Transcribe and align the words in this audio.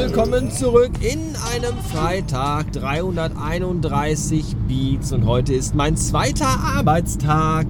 willkommen 0.00 0.52
zurück 0.52 0.92
in 1.00 1.34
einem 1.52 1.76
Freitag 1.92 2.72
331 2.72 4.54
Beats 4.68 5.10
und 5.10 5.26
heute 5.26 5.54
ist 5.54 5.74
mein 5.74 5.96
zweiter 5.96 6.46
Arbeitstag. 6.46 7.66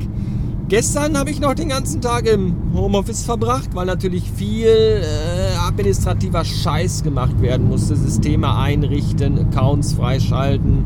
Gestern 0.68 1.17
habe 1.17 1.30
ich 1.30 1.41
noch 1.41 1.54
den 1.54 1.71
ganzen 1.71 2.03
Tag 2.03 2.27
im 2.27 2.54
Homeoffice 2.75 3.25
verbracht, 3.25 3.71
weil 3.72 3.86
natürlich 3.86 4.30
viel 4.30 4.67
äh, 4.67 5.57
administrativer 5.57 6.45
Scheiß 6.45 7.03
gemacht 7.03 7.41
werden 7.41 7.67
musste. 7.67 7.96
Systeme 7.96 8.54
einrichten, 8.54 9.39
Accounts 9.39 9.95
freischalten, 9.95 10.85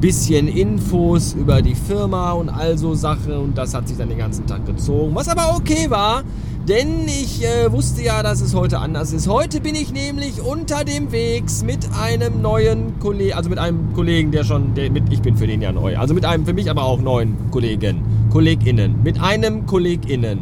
bisschen 0.00 0.46
Infos 0.46 1.32
über 1.32 1.60
die 1.60 1.74
Firma 1.74 2.32
und 2.32 2.48
all 2.48 2.78
so 2.78 2.94
Sachen 2.94 3.32
und 3.32 3.58
das 3.58 3.74
hat 3.74 3.88
sich 3.88 3.96
dann 3.96 4.10
den 4.10 4.18
ganzen 4.18 4.46
Tag 4.46 4.64
gezogen. 4.64 5.12
Was 5.12 5.28
aber 5.28 5.56
okay 5.56 5.90
war, 5.90 6.22
denn 6.68 7.06
ich 7.06 7.44
äh, 7.44 7.70
wusste 7.70 8.02
ja, 8.02 8.22
dass 8.22 8.40
es 8.40 8.54
heute 8.54 8.78
anders 8.78 9.12
ist. 9.12 9.28
Heute 9.28 9.60
bin 9.60 9.74
ich 9.74 9.92
nämlich 9.92 10.40
unter 10.40 10.84
dem 10.84 11.12
Wegs 11.12 11.62
mit 11.62 11.88
einem 11.98 12.40
neuen 12.40 12.98
Kollegen, 13.00 13.34
also 13.34 13.50
mit 13.50 13.58
einem 13.58 13.92
Kollegen, 13.92 14.30
der 14.30 14.44
schon, 14.44 14.74
der 14.74 14.90
mit, 14.90 15.12
ich 15.12 15.20
bin 15.20 15.36
für 15.36 15.46
den 15.46 15.60
ja 15.60 15.72
neu, 15.72 15.98
also 15.98 16.14
mit 16.14 16.24
einem 16.24 16.46
für 16.46 16.54
mich 16.54 16.70
aber 16.70 16.84
auch 16.84 17.00
neuen 17.00 17.36
Kollegen, 17.50 18.02
KollegInnen, 18.30 19.02
mit 19.02 19.20
einem 19.20 19.66
KollegInnen. 19.66 20.40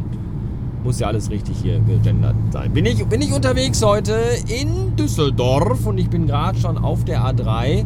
Muss 0.83 0.99
ja 0.99 1.07
alles 1.07 1.29
richtig 1.29 1.57
hier 1.61 1.79
gegendert 1.79 2.35
sein. 2.51 2.71
Bin 2.73 2.85
ich, 2.85 3.05
bin 3.05 3.21
ich 3.21 3.33
unterwegs 3.33 3.83
heute 3.83 4.17
in 4.47 4.95
Düsseldorf 4.97 5.85
und 5.85 5.97
ich 5.97 6.09
bin 6.09 6.27
gerade 6.27 6.57
schon 6.57 6.77
auf 6.77 7.05
der 7.05 7.21
A3 7.21 7.85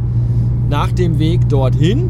nach 0.69 0.91
dem 0.91 1.19
Weg 1.19 1.47
dorthin. 1.49 2.09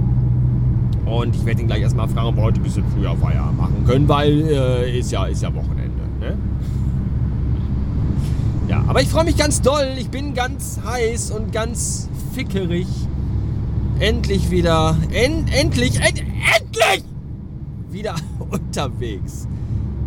Und 1.06 1.36
ich 1.36 1.46
werde 1.46 1.62
ihn 1.62 1.68
gleich 1.68 1.82
erstmal 1.82 2.08
fragen, 2.10 2.28
ob 2.28 2.36
wir 2.36 2.44
heute 2.44 2.60
ein 2.60 2.64
bisschen 2.64 2.84
früher 2.94 3.16
Feierabend 3.16 3.58
machen 3.58 3.86
können, 3.86 4.10
weil 4.10 4.42
äh, 4.50 5.00
ist, 5.00 5.12
ja, 5.12 5.26
ist 5.26 5.42
ja 5.42 5.54
Wochenende. 5.54 5.87
Ja, 8.68 8.84
aber 8.88 9.02
ich 9.02 9.08
freue 9.08 9.24
mich 9.24 9.38
ganz 9.38 9.62
doll. 9.62 9.96
Ich 9.98 10.10
bin 10.10 10.34
ganz 10.34 10.80
heiß 10.86 11.32
und 11.32 11.54
ganz 11.54 12.10
fickerig. 12.34 12.88
Endlich 14.00 14.52
wieder, 14.52 14.96
en, 15.12 15.48
endlich, 15.48 16.00
en, 16.00 16.18
endlich 16.18 17.04
wieder 17.90 18.16
unterwegs. 18.52 19.48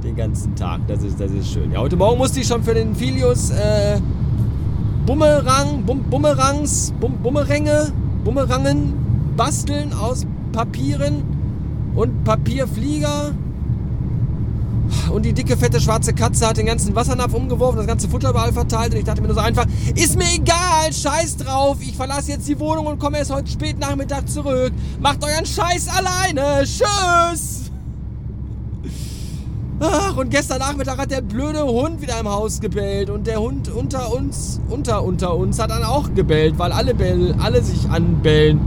Den 0.05 0.15
ganzen 0.15 0.55
Tag. 0.55 0.81
Das 0.87 1.03
ist, 1.03 1.19
das 1.19 1.31
ist 1.33 1.51
schön. 1.51 1.73
Ja, 1.73 1.81
heute 1.81 1.97
Morgen 1.97 2.19
musste 2.19 2.41
ich 2.41 2.47
schon 2.47 2.63
für 2.63 2.75
den 2.75 2.95
Filius 2.95 3.51
äh, 3.51 3.99
Bumerang, 5.07 5.83
Bum, 5.85 6.03
Bumerangs, 6.05 6.93
Bum, 7.01 7.15
Bumeränge, 7.23 7.93
Bumerangen 8.25 8.93
basteln 9.37 9.93
aus 9.93 10.27
Papieren 10.53 11.23
und 11.95 12.25
Papierflieger 12.25 13.33
und 15.13 15.25
die 15.25 15.33
dicke, 15.33 15.57
fette, 15.57 15.81
schwarze 15.81 16.13
Katze 16.13 16.47
hat 16.47 16.57
den 16.57 16.67
ganzen 16.67 16.95
Wassernapf 16.95 17.35
umgeworfen, 17.35 17.79
das 17.79 17.87
ganze 17.87 18.09
Futter 18.09 18.31
überall 18.31 18.53
verteilt. 18.53 18.93
Und 18.93 18.99
ich 18.99 19.05
dachte 19.05 19.21
mir 19.21 19.29
nur 19.29 19.37
so 19.37 19.43
einfach, 19.43 19.67
ist 19.95 20.17
mir 20.17 20.33
egal, 20.35 20.93
scheiß 20.93 21.39
drauf. 21.39 21.79
Ich 21.81 21.97
verlasse 21.97 22.33
jetzt 22.33 22.49
die 22.49 22.59
Wohnung 22.59 22.87
und 22.87 22.99
komme 22.99 23.19
erst 23.19 23.33
heute 23.33 23.51
spät 23.51 23.79
Nachmittag 23.79 24.29
zurück. 24.29 24.73
Macht 25.01 25.25
euren 25.25 25.47
Scheiß 25.47 25.89
alleine. 25.89 26.65
Tschüss. 26.65 27.71
Ach, 29.83 30.15
und 30.19 30.29
gestern 30.29 30.59
Nachmittag 30.59 30.99
hat 30.99 31.11
der 31.11 31.23
blöde 31.23 31.65
Hund 31.65 32.03
wieder 32.03 32.21
im 32.21 32.29
Haus 32.29 32.61
gebellt. 32.61 33.09
Und 33.09 33.27
der 33.27 33.41
Hund 33.41 33.71
unter 33.71 34.13
uns, 34.13 34.61
unter, 34.69 35.03
unter 35.03 35.35
uns, 35.35 35.59
hat 35.59 35.71
dann 35.71 35.85
auch 35.85 36.15
gebellt, 36.15 36.59
weil 36.59 36.71
alle, 36.73 36.95
bellen, 36.95 37.41
alle 37.41 37.63
sich 37.63 37.89
anbellen. 37.89 38.61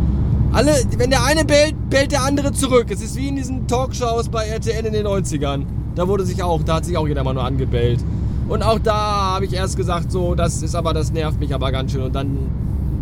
Alle, 0.53 0.73
wenn 0.97 1.11
der 1.11 1.23
eine 1.23 1.45
bellt, 1.45 1.75
bellt 1.89 2.11
der 2.11 2.23
andere 2.23 2.51
zurück. 2.51 2.87
Es 2.89 3.01
ist 3.01 3.15
wie 3.15 3.27
in 3.27 3.35
diesen 3.35 3.67
Talkshows 3.67 4.29
bei 4.29 4.47
RTL 4.47 4.85
in 4.85 4.93
den 4.93 5.05
90ern. 5.05 5.65
Da 5.95 6.07
wurde 6.07 6.25
sich 6.25 6.41
auch, 6.41 6.63
da 6.63 6.75
hat 6.75 6.85
sich 6.85 6.97
auch 6.97 7.07
jeder 7.07 7.23
mal 7.23 7.33
nur 7.33 7.43
angebellt. 7.43 8.03
Und 8.49 8.63
auch 8.63 8.79
da 8.79 8.93
habe 9.35 9.45
ich 9.45 9.53
erst 9.53 9.77
gesagt, 9.77 10.11
so, 10.11 10.35
das 10.35 10.61
ist 10.61 10.75
aber, 10.75 10.93
das 10.93 11.11
nervt 11.11 11.39
mich 11.39 11.53
aber 11.53 11.71
ganz 11.71 11.91
schön. 11.91 12.01
Und 12.01 12.13
dann 12.13 12.37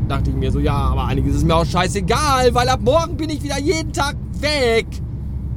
dachte 0.08 0.30
ich 0.30 0.36
mir 0.36 0.52
so, 0.52 0.60
ja, 0.60 0.76
aber 0.76 1.06
einiges 1.06 1.36
ist 1.36 1.46
mir 1.46 1.56
auch 1.56 1.66
scheißegal, 1.66 2.54
weil 2.54 2.70
ab 2.70 2.82
morgen 2.84 3.18
bin 3.18 3.30
ich 3.30 3.42
wieder 3.44 3.60
jeden 3.60 3.94
Tag 3.94 4.16
weg 4.40 4.88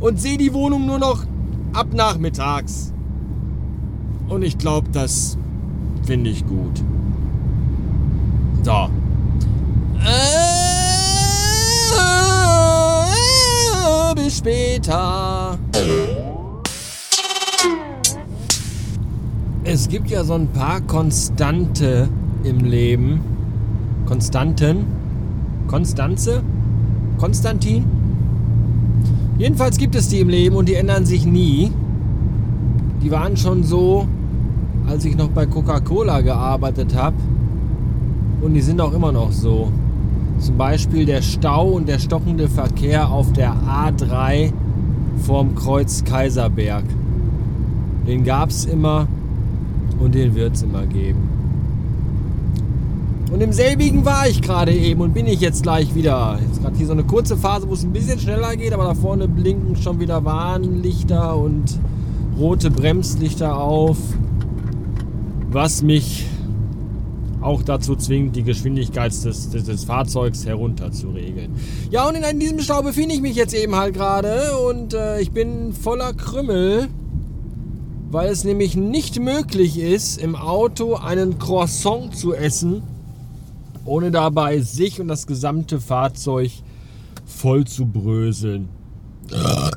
und 0.01 0.21
sehe 0.21 0.39
die 0.39 0.53
Wohnung 0.53 0.87
nur 0.87 0.99
noch 0.99 1.25
ab 1.73 1.89
nachmittags. 1.93 2.93
Und 4.29 4.43
ich 4.43 4.57
glaube, 4.59 4.89
das 4.93 5.37
finde 6.07 6.31
ich 6.31 6.47
gut. 6.47 6.83
So. 8.63 8.89
Äh, 10.01 10.55
bis 14.15 14.39
später. 14.39 15.34
Es 19.75 19.89
gibt 19.89 20.09
ja 20.09 20.23
so 20.23 20.35
ein 20.35 20.47
paar 20.47 20.81
Konstante 20.83 22.09
im 22.45 22.61
Leben. 22.61 23.19
Konstanten? 24.07 24.87
Konstanze? 25.67 26.45
Konstantin? 27.19 27.85
Jedenfalls 29.37 29.77
gibt 29.77 29.97
es 29.97 30.07
die 30.07 30.21
im 30.21 30.29
Leben 30.29 30.55
und 30.55 30.69
die 30.69 30.75
ändern 30.75 31.07
sich 31.07 31.27
nie. 31.27 31.73
Die 33.03 33.11
waren 33.11 33.37
schon 33.37 33.65
so, 33.65 34.07
als 34.87 35.05
ich 35.07 35.17
noch 35.17 35.31
bei 35.31 35.45
Coca-Cola 35.45 36.21
gearbeitet 36.21 36.95
habe. 36.95 37.17
Und 38.43 38.55
die 38.55 38.63
sind 38.63 38.81
auch 38.81 38.93
immer 38.93 39.11
noch 39.11 39.33
so. 39.33 39.73
Zum 40.39 40.57
Beispiel 40.57 41.05
der 41.05 41.21
Stau 41.21 41.71
und 41.71 41.89
der 41.89 41.99
stockende 41.99 42.47
Verkehr 42.47 43.11
auf 43.11 43.33
der 43.33 43.53
A3 43.67 44.53
vorm 45.17 45.57
Kreuz 45.57 46.05
Kaiserberg. 46.05 46.85
Den 48.07 48.23
gab 48.23 48.51
es 48.51 48.67
immer 48.67 49.09
und 50.01 50.15
den 50.15 50.35
wird 50.35 50.55
es 50.55 50.63
immer 50.63 50.87
geben. 50.87 51.29
Und 53.35 53.41
im 53.41 53.53
selbigen 53.53 54.05
war 54.05 54.29
ich 54.29 54.43
gerade 54.43 54.73
eben 54.73 55.01
und 55.01 55.13
bin 55.13 55.27
ich 55.27 55.41
jetzt 55.41 55.65
gleich 55.65 55.95
wieder. 55.95 56.39
Jetzt 56.47 56.63
gerade 56.63 56.77
hier 56.77 56.87
so 56.87 56.93
eine 56.93 57.03
kurze 57.03 57.37
Phase, 57.37 57.69
wo 57.69 57.75
es 57.75 57.83
ein 57.83 57.93
bisschen 57.93 58.21
schneller 58.21 58.55
geht, 58.55 58.73
aber 58.73 58.85
da 58.85 58.95
vorne 58.95 59.27
blinken 59.27 59.75
schon 59.75 59.99
wieder 59.99 60.25
Warnlichter 60.25 61.37
und 61.37 61.65
rote 62.39 62.71
Bremslichter 62.71 63.59
auf. 63.59 63.97
Was 65.51 65.83
mich 65.83 66.27
auch 67.41 67.63
dazu 67.63 67.95
zwingt, 67.97 68.37
die 68.37 68.43
Geschwindigkeit 68.43 69.13
des, 69.13 69.51
des, 69.51 69.65
des 69.65 69.85
Fahrzeugs 69.85 70.47
herunterzuregeln. 70.47 71.53
Ja, 71.91 72.09
und 72.09 72.15
in 72.15 72.41
diesem 72.41 72.61
Stau 72.61 72.83
befinde 72.83 73.15
ich 73.15 73.21
mich 73.21 73.37
jetzt 73.37 73.55
eben 73.55 73.75
halt 73.75 73.95
gerade 73.95 74.57
und 74.59 74.95
äh, 74.95 75.21
ich 75.21 75.31
bin 75.33 75.73
voller 75.73 76.15
Krümmel 76.15 76.89
weil 78.15 78.29
es 78.29 78.45
nämlich 78.45 78.77
nicht 78.77 79.19
möglich 79.19 79.77
ist, 79.77 80.19
im 80.19 80.37
Auto 80.37 80.95
einen 80.95 81.37
Croissant 81.41 82.17
zu 82.17 82.33
essen, 82.33 82.81
ohne 83.85 84.13
dabei 84.13 84.61
sich 84.61 85.01
und 85.01 85.09
das 85.09 85.27
gesamte 85.27 85.81
Fahrzeug 85.81 86.53
voll 87.27 87.65
zu 87.65 87.87
bröseln. 87.87 88.69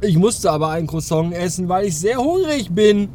Ich 0.04 0.20
musste 0.20 0.52
aber 0.52 0.70
ein 0.70 0.86
Croissant 0.86 1.34
essen, 1.34 1.68
weil 1.68 1.88
ich 1.88 1.98
sehr 1.98 2.20
hungrig 2.20 2.70
bin. 2.70 3.10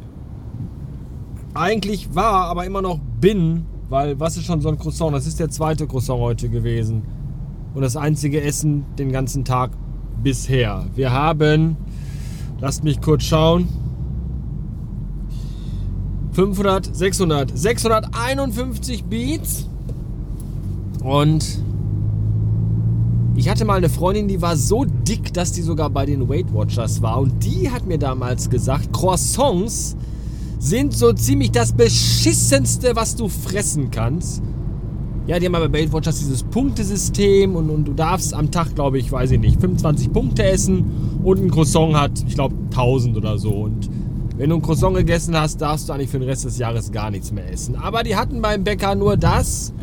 Eigentlich 1.53 2.13
war, 2.13 2.49
aber 2.49 2.65
immer 2.65 2.81
noch 2.81 2.99
bin, 3.21 3.65
weil 3.87 4.19
was 4.19 4.35
ist 4.35 4.43
schon 4.43 4.59
so 4.59 4.67
ein 4.67 4.77
Croissant? 4.77 5.15
Das 5.15 5.25
ist 5.25 5.39
der 5.39 5.49
zweite 5.49 5.87
Croissant 5.87 6.19
heute 6.19 6.49
gewesen. 6.49 7.01
Und 7.73 7.81
das 7.81 7.95
einzige 7.95 8.41
Essen 8.41 8.83
den 8.99 9.13
ganzen 9.13 9.45
Tag 9.45 9.71
bisher. 10.21 10.85
Wir 10.95 11.13
haben, 11.13 11.77
lasst 12.59 12.83
mich 12.83 12.99
kurz 12.99 13.23
schauen, 13.23 13.69
500, 16.33 16.95
600, 16.95 17.57
651 17.57 19.03
Beats. 19.05 19.67
Und 21.03 21.59
ich 23.35 23.49
hatte 23.49 23.65
mal 23.65 23.77
eine 23.77 23.89
Freundin, 23.89 24.27
die 24.27 24.41
war 24.41 24.55
so 24.55 24.85
dick, 24.85 25.33
dass 25.33 25.51
die 25.51 25.61
sogar 25.61 25.89
bei 25.89 26.05
den 26.05 26.29
Weight 26.29 26.53
Watchers 26.53 27.01
war. 27.01 27.19
Und 27.19 27.43
die 27.43 27.69
hat 27.69 27.85
mir 27.85 27.97
damals 27.97 28.49
gesagt, 28.49 28.93
Croissants 28.93 29.95
sind 30.59 30.93
so 30.93 31.11
ziemlich 31.13 31.51
das 31.51 31.73
beschissenste, 31.73 32.95
was 32.95 33.15
du 33.15 33.27
fressen 33.27 33.91
kannst. 33.91 34.41
Ja, 35.27 35.39
die 35.39 35.45
haben 35.45 35.55
aber 35.55 35.69
bei 35.69 35.79
Weight 35.79 35.93
Watchers 35.93 36.19
dieses 36.19 36.43
Punktesystem 36.43 37.55
und, 37.55 37.69
und 37.69 37.85
du 37.85 37.93
darfst 37.93 38.33
am 38.33 38.51
Tag, 38.51 38.75
glaube 38.75 38.97
ich, 38.99 39.11
weiß 39.11 39.31
ich 39.31 39.39
nicht, 39.39 39.59
25 39.59 40.11
Punkte 40.11 40.43
essen 40.43 41.19
und 41.23 41.41
ein 41.41 41.49
Croissant 41.49 41.95
hat, 41.95 42.23
ich 42.27 42.35
glaube, 42.35 42.55
1000 42.71 43.17
oder 43.17 43.37
so. 43.37 43.51
Und 43.51 43.89
wenn 44.37 44.49
du 44.49 44.55
ein 44.55 44.61
Croissant 44.61 44.95
gegessen 44.95 45.37
hast, 45.37 45.61
darfst 45.61 45.89
du 45.89 45.93
eigentlich 45.93 46.09
für 46.09 46.19
den 46.19 46.27
Rest 46.27 46.45
des 46.45 46.57
Jahres 46.57 46.91
gar 46.91 47.11
nichts 47.11 47.31
mehr 47.31 47.49
essen. 47.51 47.75
Aber 47.75 48.03
die 48.03 48.15
hatten 48.15 48.41
beim 48.41 48.63
Bäcker 48.63 48.95
nur 48.95 49.15
das 49.15 49.73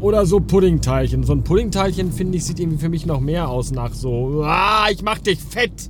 oder 0.00 0.26
so 0.26 0.40
Puddingteilchen. 0.40 1.22
So 1.24 1.32
ein 1.32 1.44
Puddingteilchen, 1.44 2.12
finde 2.12 2.38
ich, 2.38 2.44
sieht 2.44 2.58
irgendwie 2.58 2.78
für 2.78 2.88
mich 2.88 3.06
noch 3.06 3.20
mehr 3.20 3.48
aus 3.48 3.70
nach 3.70 3.94
so, 3.94 4.42
ah, 4.44 4.86
ich 4.90 5.02
mach 5.02 5.18
dich 5.18 5.38
fett. 5.38 5.88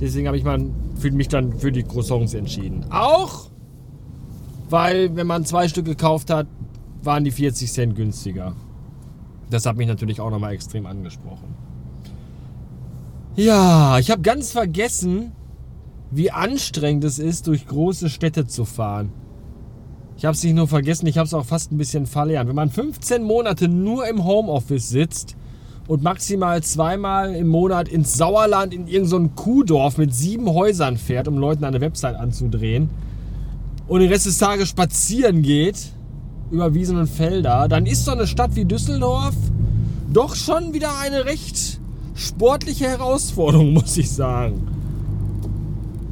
Deswegen 0.00 0.28
habe 0.28 0.36
ich 0.36 0.44
mal 0.44 0.64
für 0.96 1.10
mich 1.10 1.28
dann 1.28 1.58
für 1.58 1.72
die 1.72 1.82
Croissants 1.82 2.34
entschieden. 2.34 2.86
Auch, 2.90 3.50
weil 4.70 5.14
wenn 5.16 5.26
man 5.26 5.44
zwei 5.44 5.68
Stück 5.68 5.84
gekauft 5.84 6.30
hat, 6.30 6.46
waren 7.02 7.24
die 7.24 7.30
40 7.30 7.70
Cent 7.72 7.96
günstiger. 7.96 8.54
Das 9.50 9.66
hat 9.66 9.76
mich 9.76 9.88
natürlich 9.88 10.20
auch 10.20 10.30
nochmal 10.30 10.52
extrem 10.52 10.86
angesprochen. 10.86 11.54
Ja, 13.34 13.98
ich 13.98 14.10
habe 14.10 14.22
ganz 14.22 14.52
vergessen, 14.52 15.32
wie 16.10 16.30
anstrengend 16.30 17.04
es 17.04 17.18
ist, 17.18 17.46
durch 17.46 17.66
große 17.66 18.08
Städte 18.08 18.46
zu 18.46 18.64
fahren. 18.64 19.12
Ich 20.16 20.24
habe 20.24 20.34
es 20.34 20.42
nicht 20.42 20.54
nur 20.54 20.66
vergessen, 20.66 21.06
ich 21.06 21.16
habe 21.16 21.26
es 21.26 21.34
auch 21.34 21.44
fast 21.44 21.70
ein 21.70 21.78
bisschen 21.78 22.06
verlernt. 22.06 22.48
Wenn 22.48 22.56
man 22.56 22.70
15 22.70 23.22
Monate 23.22 23.68
nur 23.68 24.08
im 24.08 24.24
Homeoffice 24.24 24.88
sitzt 24.88 25.36
und 25.86 26.02
maximal 26.02 26.62
zweimal 26.62 27.34
im 27.34 27.46
Monat 27.46 27.88
ins 27.88 28.14
Sauerland 28.14 28.74
in 28.74 28.88
irgendein 28.88 29.06
so 29.06 29.42
Kuhdorf 29.42 29.96
mit 29.96 30.12
sieben 30.12 30.48
Häusern 30.48 30.96
fährt, 30.96 31.28
um 31.28 31.38
Leuten 31.38 31.64
eine 31.64 31.80
Website 31.80 32.16
anzudrehen 32.16 32.90
und 33.86 34.00
den 34.00 34.10
Rest 34.10 34.26
des 34.26 34.38
Tages 34.38 34.68
spazieren 34.68 35.42
geht 35.42 35.92
über 36.50 36.74
Wiesen 36.74 36.98
und 36.98 37.08
Felder, 37.08 37.68
dann 37.68 37.86
ist 37.86 38.04
so 38.04 38.10
eine 38.10 38.26
Stadt 38.26 38.56
wie 38.56 38.64
Düsseldorf 38.64 39.34
doch 40.12 40.34
schon 40.34 40.72
wieder 40.72 40.98
eine 40.98 41.26
recht 41.26 41.80
sportliche 42.14 42.86
Herausforderung, 42.86 43.72
muss 43.74 43.96
ich 43.96 44.10
sagen. 44.10 44.77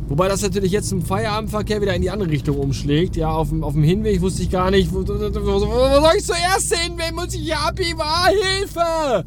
Wobei 0.08 0.28
das 0.28 0.40
natürlich 0.42 0.70
jetzt 0.70 0.92
im 0.92 1.02
Feierabendverkehr 1.02 1.80
wieder 1.80 1.94
in 1.94 2.02
die 2.02 2.10
andere 2.10 2.30
Richtung 2.30 2.58
umschlägt. 2.58 3.16
Ja, 3.16 3.30
auf 3.30 3.48
dem, 3.48 3.64
auf 3.64 3.72
dem 3.72 3.82
Hinweg 3.82 4.20
wusste 4.20 4.42
ich 4.42 4.50
gar 4.50 4.70
nicht, 4.70 4.92
wo, 4.92 5.00
wo, 5.00 5.08
wo 5.08 6.00
soll 6.00 6.12
ich 6.16 6.24
zuerst 6.24 6.74
hin? 6.74 6.92
Wen 6.96 7.14
muss 7.14 7.34
ich 7.34 7.40
hier 7.40 7.58
abheben? 7.58 8.00
Ah, 8.00 8.28
Hilfe! 8.28 9.24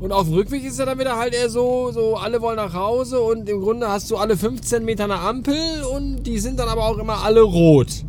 Und 0.00 0.12
auf 0.12 0.26
dem 0.26 0.34
Rückweg 0.34 0.64
ist 0.64 0.78
ja 0.78 0.86
dann 0.86 0.98
wieder 0.98 1.16
halt 1.16 1.34
eher 1.34 1.50
so, 1.50 1.90
so 1.92 2.16
alle 2.16 2.40
wollen 2.40 2.56
nach 2.56 2.72
Hause 2.72 3.20
und 3.20 3.48
im 3.48 3.60
Grunde 3.60 3.88
hast 3.88 4.10
du 4.10 4.16
alle 4.16 4.36
15 4.36 4.84
Meter 4.84 5.04
eine 5.04 5.18
Ampel 5.18 5.56
und 5.92 6.22
die 6.22 6.38
sind 6.38 6.60
dann 6.60 6.68
aber 6.68 6.86
auch 6.86 6.98
immer 6.98 7.24
alle 7.24 7.42
rot. 7.42 8.04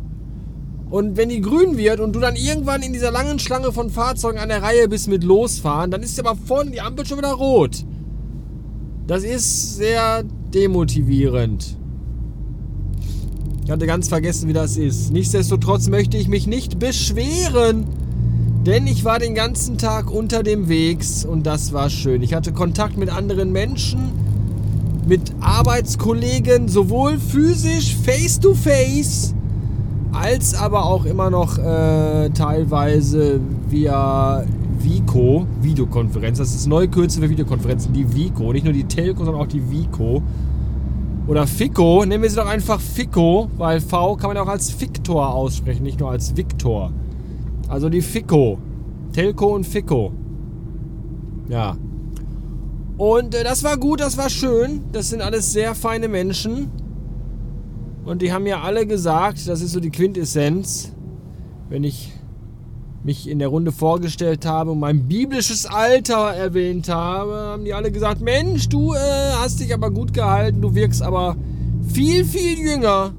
Und 0.88 1.16
wenn 1.16 1.28
die 1.28 1.40
grün 1.40 1.76
wird 1.76 2.00
und 2.00 2.14
du 2.14 2.20
dann 2.20 2.36
irgendwann 2.36 2.82
in 2.82 2.92
dieser 2.92 3.10
langen 3.10 3.38
Schlange 3.38 3.72
von 3.72 3.90
Fahrzeugen 3.90 4.38
an 4.38 4.48
der 4.48 4.62
Reihe 4.62 4.88
bist 4.88 5.08
mit 5.08 5.24
losfahren, 5.24 5.90
dann 5.90 6.02
ist 6.02 6.18
aber 6.18 6.36
vorne 6.36 6.70
die 6.70 6.80
Ampel 6.80 7.04
schon 7.04 7.18
wieder 7.18 7.32
rot. 7.32 7.84
Das 9.06 9.24
ist 9.24 9.76
sehr 9.76 10.24
demotivierend. 10.54 11.76
Ich 13.64 13.70
hatte 13.70 13.86
ganz 13.86 14.08
vergessen, 14.08 14.48
wie 14.48 14.52
das 14.52 14.76
ist. 14.76 15.12
Nichtsdestotrotz 15.12 15.88
möchte 15.88 16.16
ich 16.16 16.28
mich 16.28 16.46
nicht 16.46 16.78
beschweren. 16.78 17.86
Denn 18.66 18.86
ich 18.86 19.04
war 19.04 19.18
den 19.18 19.34
ganzen 19.34 19.78
Tag 19.78 20.10
unter 20.10 20.42
dem 20.42 20.68
Wegs 20.68 21.24
und 21.24 21.46
das 21.46 21.72
war 21.72 21.88
schön. 21.88 22.22
Ich 22.22 22.34
hatte 22.34 22.52
Kontakt 22.52 22.98
mit 22.98 23.08
anderen 23.08 23.52
Menschen, 23.52 24.10
mit 25.06 25.32
Arbeitskollegen, 25.40 26.68
sowohl 26.68 27.18
physisch, 27.18 27.96
face 27.96 28.38
to 28.38 28.52
face, 28.52 29.34
als 30.12 30.54
aber 30.54 30.84
auch 30.84 31.06
immer 31.06 31.30
noch 31.30 31.56
äh, 31.56 32.28
teilweise 32.30 33.40
via 33.70 34.44
Vico, 34.82 35.46
Videokonferenz. 35.60 36.38
Das 36.38 36.54
ist 36.54 36.66
neue 36.66 36.88
Kürze 36.88 37.20
für 37.20 37.28
Videokonferenzen, 37.28 37.92
die 37.92 38.14
Vico. 38.14 38.52
Nicht 38.52 38.64
nur 38.64 38.72
die 38.72 38.84
Telco, 38.84 39.24
sondern 39.24 39.42
auch 39.42 39.48
die 39.48 39.70
Vico. 39.70 40.22
Oder 41.26 41.46
Fico, 41.46 42.04
nennen 42.04 42.22
wir 42.22 42.30
sie 42.30 42.36
doch 42.36 42.48
einfach 42.48 42.80
Fico, 42.80 43.50
weil 43.56 43.80
V 43.80 44.16
kann 44.16 44.30
man 44.30 44.36
auch 44.38 44.48
als 44.48 44.80
Victor 44.80 45.32
aussprechen, 45.32 45.82
nicht 45.82 46.00
nur 46.00 46.10
als 46.10 46.36
Victor. 46.36 46.92
Also 47.68 47.88
die 47.88 48.02
Fico. 48.02 48.58
Telco 49.12 49.54
und 49.54 49.64
Fico. 49.64 50.12
Ja. 51.48 51.76
Und 52.96 53.34
äh, 53.34 53.44
das 53.44 53.62
war 53.64 53.76
gut, 53.76 54.00
das 54.00 54.16
war 54.16 54.28
schön. 54.28 54.82
Das 54.92 55.10
sind 55.10 55.22
alles 55.22 55.52
sehr 55.52 55.74
feine 55.74 56.08
Menschen. 56.08 56.70
Und 58.04 58.22
die 58.22 58.32
haben 58.32 58.46
ja 58.46 58.62
alle 58.62 58.86
gesagt, 58.86 59.46
das 59.46 59.60
ist 59.60 59.72
so 59.72 59.80
die 59.80 59.90
Quintessenz, 59.90 60.92
wenn 61.68 61.84
ich 61.84 62.12
mich 63.02 63.28
in 63.28 63.38
der 63.38 63.48
Runde 63.48 63.72
vorgestellt 63.72 64.44
habe 64.44 64.72
und 64.72 64.78
mein 64.78 65.08
biblisches 65.08 65.66
Alter 65.66 66.34
erwähnt 66.34 66.88
habe, 66.88 67.32
haben 67.32 67.64
die 67.64 67.72
alle 67.72 67.90
gesagt, 67.90 68.20
Mensch, 68.20 68.68
du 68.68 68.92
äh, 68.92 69.32
hast 69.38 69.60
dich 69.60 69.72
aber 69.72 69.90
gut 69.90 70.12
gehalten, 70.12 70.60
du 70.60 70.74
wirkst 70.74 71.02
aber 71.02 71.36
viel, 71.92 72.24
viel 72.24 72.58
jünger. 72.58 73.14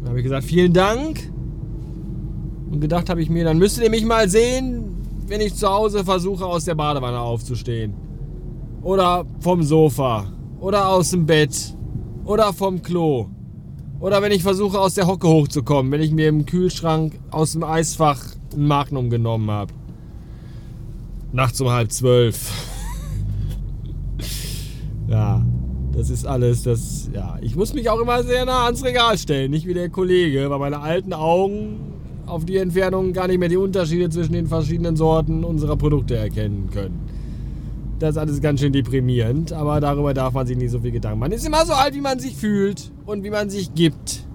Dann 0.00 0.08
habe 0.08 0.18
ich 0.18 0.24
gesagt, 0.24 0.44
vielen 0.44 0.72
Dank. 0.72 1.30
Und 2.70 2.80
gedacht 2.80 3.08
habe 3.10 3.22
ich 3.22 3.30
mir, 3.30 3.44
dann 3.44 3.58
müsstet 3.58 3.84
ihr 3.84 3.90
mich 3.90 4.04
mal 4.04 4.28
sehen, 4.28 4.96
wenn 5.28 5.40
ich 5.40 5.54
zu 5.54 5.68
Hause 5.68 6.04
versuche, 6.04 6.44
aus 6.44 6.64
der 6.64 6.74
Badewanne 6.74 7.20
aufzustehen. 7.20 7.94
Oder 8.82 9.24
vom 9.38 9.62
Sofa. 9.62 10.26
Oder 10.60 10.88
aus 10.88 11.10
dem 11.10 11.26
Bett. 11.26 11.76
Oder 12.24 12.52
vom 12.52 12.82
Klo. 12.82 13.28
Oder 14.02 14.20
wenn 14.20 14.32
ich 14.32 14.42
versuche, 14.42 14.80
aus 14.80 14.94
der 14.94 15.06
Hocke 15.06 15.28
hochzukommen, 15.28 15.92
wenn 15.92 16.00
ich 16.00 16.10
mir 16.10 16.28
im 16.28 16.44
Kühlschrank 16.44 17.20
aus 17.30 17.52
dem 17.52 17.62
Eisfach 17.62 18.20
ein 18.52 18.66
Magnum 18.66 19.10
genommen 19.10 19.48
habe. 19.48 19.72
Nachts 21.30 21.60
um 21.60 21.70
halb 21.70 21.92
zwölf. 21.92 22.50
ja, 25.08 25.46
das 25.92 26.10
ist 26.10 26.26
alles, 26.26 26.64
das, 26.64 27.10
ja. 27.14 27.38
Ich 27.42 27.54
muss 27.54 27.74
mich 27.74 27.88
auch 27.90 28.00
immer 28.00 28.24
sehr 28.24 28.44
nah 28.44 28.64
ans 28.64 28.82
Regal 28.82 29.16
stellen, 29.16 29.52
nicht 29.52 29.68
wie 29.68 29.74
der 29.74 29.88
Kollege, 29.88 30.50
weil 30.50 30.58
meine 30.58 30.80
alten 30.80 31.12
Augen 31.12 31.78
auf 32.26 32.44
die 32.44 32.56
Entfernung 32.56 33.12
gar 33.12 33.28
nicht 33.28 33.38
mehr 33.38 33.48
die 33.48 33.56
Unterschiede 33.56 34.10
zwischen 34.10 34.32
den 34.32 34.48
verschiedenen 34.48 34.96
Sorten 34.96 35.44
unserer 35.44 35.76
Produkte 35.76 36.16
erkennen 36.16 36.70
können. 36.72 36.98
Das 38.02 38.16
ist 38.16 38.18
alles 38.18 38.40
ganz 38.40 38.58
schön 38.58 38.72
deprimierend, 38.72 39.52
aber 39.52 39.78
darüber 39.78 40.12
darf 40.12 40.34
man 40.34 40.44
sich 40.44 40.56
nicht 40.56 40.72
so 40.72 40.80
viel 40.80 40.90
Gedanken 40.90 41.20
machen. 41.20 41.30
Man 41.30 41.38
ist 41.38 41.46
immer 41.46 41.64
so 41.64 41.72
alt, 41.72 41.94
wie 41.94 42.00
man 42.00 42.18
sich 42.18 42.34
fühlt 42.34 42.90
und 43.06 43.22
wie 43.22 43.30
man 43.30 43.48
sich 43.48 43.76
gibt. 43.76 44.26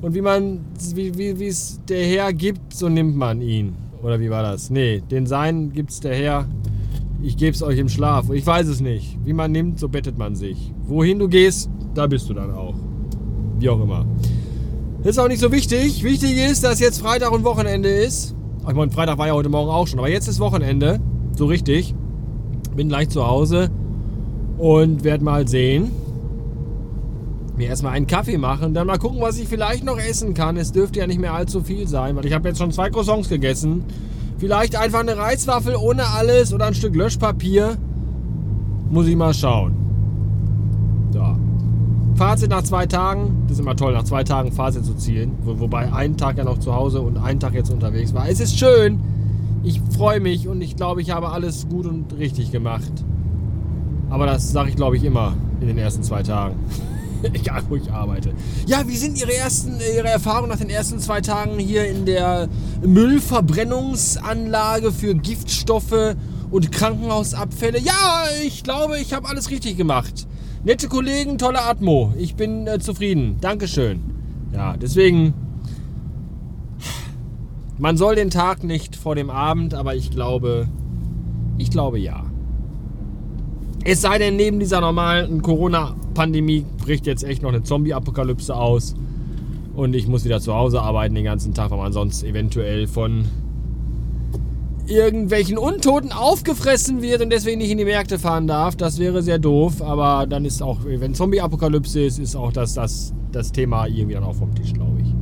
Und 0.00 0.14
wie 0.14 0.20
man, 0.20 0.60
wie, 0.94 1.18
wie, 1.18 1.46
es 1.48 1.80
der 1.88 2.06
Herr 2.06 2.32
gibt, 2.32 2.72
so 2.72 2.88
nimmt 2.88 3.16
man 3.16 3.40
ihn. 3.40 3.74
Oder 4.00 4.20
wie 4.20 4.30
war 4.30 4.44
das? 4.44 4.70
Nee, 4.70 5.02
den 5.10 5.26
Sein 5.26 5.72
gibt's 5.72 5.98
der 5.98 6.14
Herr. 6.14 6.46
Ich 7.20 7.36
geb's 7.36 7.64
euch 7.64 7.80
im 7.80 7.88
Schlaf. 7.88 8.30
Ich 8.30 8.46
weiß 8.46 8.68
es 8.68 8.80
nicht. 8.80 9.18
Wie 9.24 9.32
man 9.32 9.50
nimmt, 9.50 9.80
so 9.80 9.88
bettet 9.88 10.16
man 10.16 10.36
sich. 10.36 10.72
Wohin 10.84 11.18
du 11.18 11.26
gehst, 11.26 11.68
da 11.94 12.06
bist 12.06 12.28
du 12.28 12.34
dann 12.34 12.52
auch. 12.52 12.76
Wie 13.58 13.68
auch 13.70 13.82
immer. 13.82 14.06
Ist 15.02 15.18
auch 15.18 15.26
nicht 15.26 15.40
so 15.40 15.50
wichtig. 15.50 16.04
Wichtig 16.04 16.36
ist, 16.36 16.62
dass 16.62 16.78
jetzt 16.78 17.00
Freitag 17.00 17.32
und 17.32 17.42
Wochenende 17.42 17.88
ist. 17.88 18.36
Ich 18.68 18.74
meine, 18.74 18.92
Freitag 18.92 19.18
war 19.18 19.26
ja 19.26 19.32
heute 19.32 19.48
Morgen 19.48 19.68
auch 19.68 19.88
schon, 19.88 19.98
aber 19.98 20.10
jetzt 20.10 20.28
ist 20.28 20.38
Wochenende. 20.38 21.00
So 21.36 21.46
richtig. 21.46 21.92
Bin 22.76 22.88
gleich 22.88 23.08
zu 23.08 23.26
Hause 23.26 23.70
und 24.58 25.04
werde 25.04 25.24
mal 25.24 25.46
sehen. 25.46 25.90
Mir 27.56 27.68
erstmal 27.68 27.92
einen 27.92 28.06
Kaffee 28.06 28.36
machen, 28.36 28.74
dann 28.74 28.86
mal 28.86 28.98
gucken, 28.98 29.20
was 29.20 29.38
ich 29.38 29.46
vielleicht 29.46 29.84
noch 29.84 29.98
essen 29.98 30.34
kann. 30.34 30.56
Es 30.56 30.72
dürfte 30.72 30.98
ja 30.98 31.06
nicht 31.06 31.20
mehr 31.20 31.34
allzu 31.34 31.62
viel 31.62 31.86
sein, 31.86 32.16
weil 32.16 32.26
ich 32.26 32.32
habe 32.32 32.48
jetzt 32.48 32.58
schon 32.58 32.72
zwei 32.72 32.90
Croissants 32.90 33.28
gegessen. 33.28 33.84
Vielleicht 34.38 34.74
einfach 34.76 35.00
eine 35.00 35.16
Reiswaffel 35.16 35.76
ohne 35.76 36.06
alles 36.08 36.52
oder 36.52 36.66
ein 36.66 36.74
Stück 36.74 36.96
Löschpapier. 36.96 37.76
Muss 38.90 39.06
ich 39.06 39.16
mal 39.16 39.32
schauen. 39.32 39.84
Fazit 42.16 42.50
nach 42.50 42.62
zwei 42.62 42.86
Tagen, 42.86 43.42
das 43.48 43.58
ist 43.58 43.60
immer 43.60 43.74
toll, 43.74 43.92
nach 43.92 44.04
zwei 44.04 44.22
Tagen 44.22 44.52
Fazit 44.52 44.84
zu 44.84 44.94
ziehen, 44.94 45.32
wo, 45.42 45.58
wobei 45.58 45.92
ein 45.92 46.16
Tag 46.16 46.38
ja 46.38 46.44
noch 46.44 46.58
zu 46.58 46.74
Hause 46.74 47.00
und 47.00 47.16
ein 47.16 47.40
Tag 47.40 47.54
jetzt 47.54 47.70
unterwegs 47.70 48.14
war. 48.14 48.28
Es 48.28 48.38
ist 48.38 48.56
schön, 48.56 49.00
ich 49.64 49.80
freue 49.96 50.20
mich 50.20 50.46
und 50.46 50.60
ich 50.60 50.76
glaube, 50.76 51.00
ich 51.00 51.10
habe 51.10 51.30
alles 51.30 51.66
gut 51.68 51.86
und 51.86 52.12
richtig 52.18 52.52
gemacht. 52.52 52.92
Aber 54.10 54.26
das 54.26 54.52
sage 54.52 54.68
ich, 54.68 54.76
glaube 54.76 54.96
ich, 54.96 55.04
immer 55.04 55.34
in 55.60 55.66
den 55.66 55.78
ersten 55.78 56.02
zwei 56.02 56.22
Tagen. 56.22 56.56
Egal, 57.32 57.62
wo 57.68 57.76
ich 57.76 57.90
arbeite. 57.90 58.34
Ja, 58.66 58.86
wie 58.86 58.96
sind 58.96 59.18
Ihre 59.18 59.34
ersten, 59.34 59.78
Ihre 59.80 60.08
Erfahrungen 60.08 60.50
nach 60.50 60.58
den 60.58 60.68
ersten 60.68 60.98
zwei 60.98 61.22
Tagen 61.22 61.58
hier 61.58 61.88
in 61.88 62.04
der 62.04 62.48
Müllverbrennungsanlage 62.84 64.92
für 64.92 65.14
Giftstoffe 65.14 66.16
und 66.50 66.70
Krankenhausabfälle? 66.70 67.80
Ja, 67.80 68.24
ich 68.44 68.62
glaube, 68.62 69.00
ich 69.00 69.14
habe 69.14 69.28
alles 69.28 69.50
richtig 69.50 69.78
gemacht. 69.78 70.26
Nette 70.64 70.88
Kollegen, 70.88 71.38
tolle 71.38 71.62
Atmo. 71.62 72.12
Ich 72.18 72.36
bin 72.36 72.66
äh, 72.66 72.78
zufrieden. 72.78 73.38
Dankeschön. 73.40 74.00
Ja, 74.52 74.76
deswegen. 74.76 75.32
Man 77.78 77.96
soll 77.96 78.14
den 78.14 78.30
Tag 78.30 78.62
nicht 78.62 78.94
vor 78.94 79.16
dem 79.16 79.30
Abend, 79.30 79.74
aber 79.74 79.96
ich 79.96 80.10
glaube, 80.10 80.68
ich 81.58 81.70
glaube 81.70 81.98
ja. 81.98 82.24
Es 83.84 84.00
sei 84.00 84.18
denn, 84.18 84.36
neben 84.36 84.60
dieser 84.60 84.80
normalen 84.80 85.42
Corona-Pandemie 85.42 86.64
bricht 86.78 87.06
jetzt 87.06 87.24
echt 87.24 87.42
noch 87.42 87.50
eine 87.50 87.64
Zombie-Apokalypse 87.64 88.54
aus. 88.54 88.94
Und 89.74 89.94
ich 89.94 90.06
muss 90.06 90.24
wieder 90.24 90.40
zu 90.40 90.54
Hause 90.54 90.80
arbeiten 90.80 91.16
den 91.16 91.24
ganzen 91.24 91.52
Tag, 91.52 91.72
weil 91.72 91.78
man 91.78 91.92
sonst 91.92 92.22
eventuell 92.22 92.86
von 92.86 93.24
irgendwelchen 94.86 95.58
Untoten 95.58 96.12
aufgefressen 96.12 97.02
wird 97.02 97.22
und 97.22 97.30
deswegen 97.30 97.58
nicht 97.58 97.70
in 97.70 97.78
die 97.78 97.84
Märkte 97.84 98.18
fahren 98.18 98.46
darf. 98.46 98.76
Das 98.76 98.98
wäre 98.98 99.22
sehr 99.22 99.38
doof, 99.38 99.82
aber 99.82 100.26
dann 100.26 100.44
ist 100.44 100.62
auch, 100.62 100.78
wenn 100.84 101.14
Zombie-Apokalypse 101.14 102.04
ist, 102.04 102.18
ist 102.18 102.36
auch 102.36 102.52
das, 102.52 102.74
das, 102.74 103.12
das 103.32 103.50
Thema 103.50 103.86
irgendwie 103.86 104.14
dann 104.14 104.24
auch 104.24 104.36
vom 104.36 104.54
Tisch, 104.54 104.72
glaube 104.72 105.00
ich. 105.02 105.12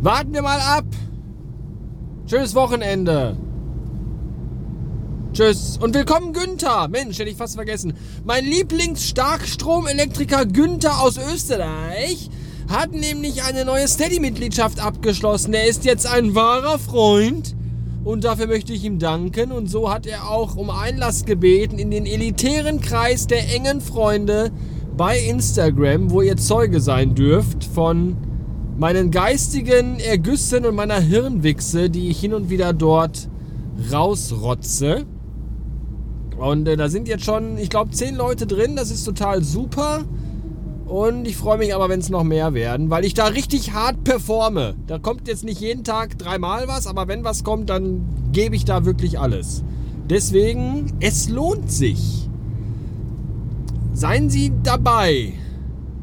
Warten 0.00 0.32
wir 0.32 0.42
mal 0.42 0.60
ab. 0.60 0.86
Schönes 2.28 2.54
Wochenende. 2.54 3.36
Tschüss 5.32 5.78
und 5.80 5.94
willkommen 5.94 6.34
Günther. 6.34 6.88
Mensch, 6.88 7.18
hätte 7.18 7.30
ich 7.30 7.38
fast 7.38 7.54
vergessen. 7.54 7.94
Mein 8.22 8.44
Lieblings-Starkstromelektriker 8.44 10.44
Günther 10.44 11.00
aus 11.00 11.16
Österreich 11.16 12.28
hat 12.70 12.92
nämlich 12.92 13.44
eine 13.44 13.64
neue 13.64 13.88
Steady-Mitgliedschaft 13.88 14.78
abgeschlossen. 14.78 15.54
Er 15.54 15.68
ist 15.68 15.86
jetzt 15.86 16.06
ein 16.06 16.34
wahrer 16.34 16.78
Freund 16.78 17.56
und 18.04 18.24
dafür 18.24 18.46
möchte 18.46 18.74
ich 18.74 18.84
ihm 18.84 18.98
danken. 18.98 19.50
Und 19.50 19.70
so 19.70 19.90
hat 19.90 20.06
er 20.06 20.28
auch 20.28 20.54
um 20.54 20.68
Einlass 20.68 21.24
gebeten 21.24 21.78
in 21.78 21.90
den 21.90 22.04
elitären 22.04 22.82
Kreis 22.82 23.26
der 23.26 23.54
engen 23.54 23.80
Freunde 23.80 24.52
bei 24.98 25.18
Instagram, 25.18 26.10
wo 26.10 26.20
ihr 26.20 26.36
Zeuge 26.36 26.82
sein 26.82 27.14
dürft 27.14 27.64
von 27.64 28.18
meinen 28.78 29.10
geistigen 29.10 29.98
Ergüssen 29.98 30.64
und 30.64 30.76
meiner 30.76 31.00
Hirnwichse, 31.00 31.90
die 31.90 32.08
ich 32.08 32.20
hin 32.20 32.32
und 32.32 32.48
wieder 32.48 32.72
dort 32.72 33.28
rausrotze. 33.92 35.04
Und 36.38 36.68
äh, 36.68 36.76
da 36.76 36.88
sind 36.88 37.08
jetzt 37.08 37.24
schon, 37.24 37.58
ich 37.58 37.70
glaube, 37.70 37.90
zehn 37.90 38.14
Leute 38.14 38.46
drin. 38.46 38.76
Das 38.76 38.92
ist 38.92 39.04
total 39.04 39.42
super. 39.42 40.04
Und 40.86 41.26
ich 41.26 41.36
freue 41.36 41.58
mich 41.58 41.74
aber, 41.74 41.88
wenn 41.88 42.00
es 42.00 42.08
noch 42.08 42.22
mehr 42.22 42.54
werden, 42.54 42.88
weil 42.88 43.04
ich 43.04 43.12
da 43.12 43.26
richtig 43.26 43.74
hart 43.74 44.04
performe. 44.04 44.74
Da 44.86 44.98
kommt 44.98 45.28
jetzt 45.28 45.44
nicht 45.44 45.60
jeden 45.60 45.84
Tag 45.84 46.16
dreimal 46.16 46.68
was, 46.68 46.86
aber 46.86 47.08
wenn 47.08 47.24
was 47.24 47.44
kommt, 47.44 47.68
dann 47.68 48.06
gebe 48.32 48.56
ich 48.56 48.64
da 48.64 48.84
wirklich 48.84 49.18
alles. 49.18 49.64
Deswegen, 50.08 50.92
es 51.00 51.28
lohnt 51.28 51.70
sich. 51.70 52.30
Seien 53.92 54.30
Sie 54.30 54.52
dabei. 54.62 55.34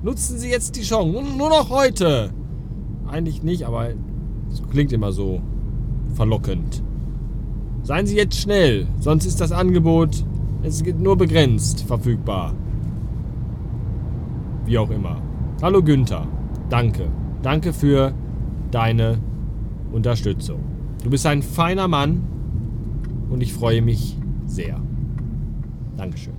Nutzen 0.03 0.38
Sie 0.38 0.50
jetzt 0.50 0.75
die 0.75 0.84
Chance. 0.84 1.24
Nur 1.36 1.50
noch 1.50 1.70
heute. 1.70 2.32
Eigentlich 3.15 3.43
nicht, 3.43 3.65
aber 3.65 3.91
es 4.51 4.62
klingt 4.72 4.91
immer 4.91 5.13
so 5.13 5.39
verlockend. 6.15 6.84
Seien 7.81 8.07
Sie 8.07 8.17
jetzt 8.17 8.36
schnell, 8.36 8.88
sonst 9.00 9.25
ist 9.25 9.39
das 9.39 9.53
Angebot 9.53 10.25
es 10.63 10.81
ist 10.81 11.00
nur 11.00 11.15
begrenzt 11.15 11.84
verfügbar. 11.84 12.53
Wie 14.65 14.77
auch 14.77 14.89
immer. 14.89 15.22
Hallo 15.62 15.81
Günther. 15.81 16.27
Danke. 16.69 17.07
Danke 17.41 17.72
für 17.72 18.13
deine 18.72 19.19
Unterstützung. 19.93 20.60
Du 21.01 21.10
bist 21.10 21.25
ein 21.25 21.41
feiner 21.41 21.88
Mann 21.88 22.22
und 23.29 23.41
ich 23.41 23.53
freue 23.53 23.81
mich 23.81 24.17
sehr. 24.45 24.81
Dankeschön. 25.95 26.34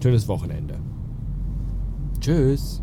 Schönes 0.00 0.28
Wochenende. 0.28 0.78
Tschüss. 2.20 2.82